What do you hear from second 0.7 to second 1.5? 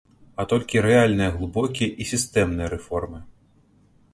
рэальныя,